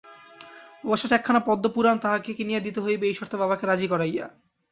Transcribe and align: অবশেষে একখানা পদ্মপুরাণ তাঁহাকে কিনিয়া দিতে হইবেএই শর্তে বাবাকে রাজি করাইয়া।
অবশেষে 0.83 1.15
একখানা 1.15 1.41
পদ্মপুরাণ 1.47 1.97
তাঁহাকে 1.99 2.31
কিনিয়া 2.33 2.61
দিতে 2.61 2.79
হইবেএই 2.81 3.17
শর্তে 3.17 3.35
বাবাকে 3.37 3.63
রাজি 3.65 3.87
করাইয়া। 3.87 4.25